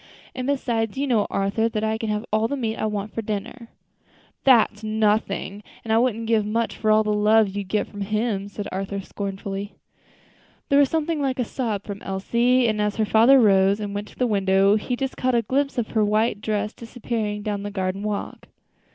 [0.33, 3.23] And besides, you know, Arthur, that I can have all the meat I want at
[3.27, 4.15] dinner." "Pooh!
[4.45, 8.47] that's nothing; and I wouldn't give much for all the love you get from him,"
[8.47, 9.73] said Arthur, scornfully.
[10.69, 14.07] There was something like a sob from Elsie; and as her father rose and went
[14.07, 17.69] to the window, he just caught a glimpse of her white dress disappearing down the
[17.69, 18.47] garden walk.